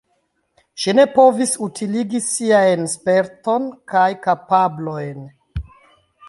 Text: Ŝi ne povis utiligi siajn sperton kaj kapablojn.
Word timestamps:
Ŝi 0.83 0.93
ne 0.99 1.03
povis 1.17 1.51
utiligi 1.67 2.21
siajn 2.29 2.89
sperton 2.95 3.69
kaj 3.93 4.07
kapablojn. 4.25 5.23